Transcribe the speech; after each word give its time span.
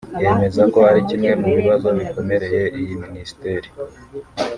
yemeza 0.21 0.61
ko 0.73 0.79
ari 0.89 1.01
kimwe 1.09 1.31
mu 1.41 1.47
bibazo 1.57 1.87
bikomereye 1.97 2.61
iyi 2.79 2.95
minisiteri 3.03 3.67